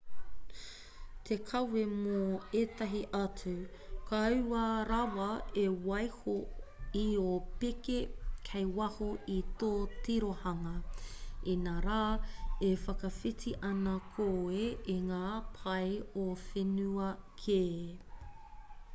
te 1.27 1.35
kawe 1.49 1.81
mō 2.03 2.21
ētahi 2.61 3.01
atu 3.19 3.51
kaua 4.11 4.61
rawa 4.91 5.27
e 5.65 5.65
waiho 5.89 6.35
i 7.03 7.03
ō 7.25 7.35
pēke 7.65 7.99
kei 8.49 8.65
waho 8.79 9.11
i 9.35 9.37
tō 9.65 9.69
tirohanga 10.09 10.73
inarā 11.55 12.01
e 12.71 12.73
whakawhiti 12.87 13.55
ana 13.73 13.97
koe 14.17 14.65
i 14.97 14.99
ngā 15.13 15.23
pae 15.61 15.87
o 16.25 16.27
whenua 16.49 17.15
kē 17.45 17.63